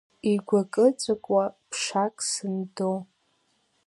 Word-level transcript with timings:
Игәыкы-ҵәыкуа 0.31 1.43
ԥшак 1.69 2.15
сындо. 2.29 2.91